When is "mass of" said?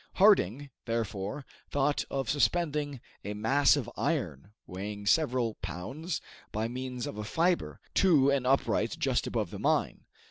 3.35-3.87